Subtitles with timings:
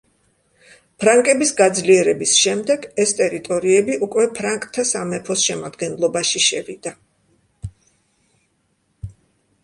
[1.01, 6.95] ფრანკების გაძლიერების შემდეგ ეს ტერიტორიები უკვე ფრანკთა სამეფოს შემადგენლობაში შევიდა.